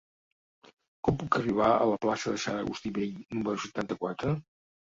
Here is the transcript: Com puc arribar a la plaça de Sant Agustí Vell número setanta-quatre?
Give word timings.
Com 1.07 1.19
puc 1.23 1.37
arribar 1.41 1.67
a 1.73 1.85
la 1.91 1.99
plaça 2.05 2.35
de 2.37 2.41
Sant 2.47 2.57
Agustí 2.63 2.93
Vell 2.99 3.15
número 3.37 3.63
setanta-quatre? 3.67 4.35